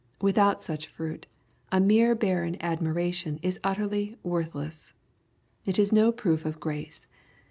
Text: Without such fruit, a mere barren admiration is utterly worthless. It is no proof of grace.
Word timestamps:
Without 0.19 0.63
such 0.63 0.87
fruit, 0.87 1.27
a 1.71 1.79
mere 1.79 2.15
barren 2.15 2.57
admiration 2.59 3.37
is 3.43 3.59
utterly 3.63 4.17
worthless. 4.23 4.93
It 5.63 5.77
is 5.77 5.93
no 5.93 6.11
proof 6.11 6.43
of 6.43 6.59
grace. 6.59 7.07